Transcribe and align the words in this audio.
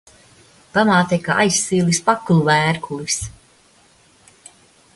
Pamāte 0.77 1.19
kā 1.27 1.35
aizsvilis 1.43 1.99
pakulu 2.07 2.47
vērkulis. 2.47 3.19